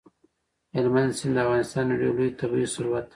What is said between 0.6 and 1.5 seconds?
هلمند سیند د